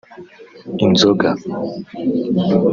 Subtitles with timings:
[0.85, 1.29] inzoga